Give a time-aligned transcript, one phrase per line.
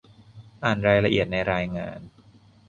[0.63, 1.99] อ่านรายละเอียดในรายงาน